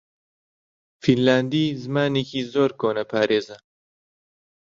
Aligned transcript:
فینلاندی 1.03 1.65
زمانێکی 1.83 2.41
زۆر 2.53 2.71
کۆنەپارێزە. 2.81 3.57